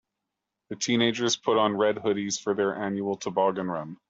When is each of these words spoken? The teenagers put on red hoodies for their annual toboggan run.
The 0.69 0.77
teenagers 0.77 1.37
put 1.37 1.59
on 1.59 1.77
red 1.77 1.97
hoodies 1.97 2.41
for 2.41 2.55
their 2.55 2.75
annual 2.75 3.17
toboggan 3.17 3.67
run. 3.69 3.97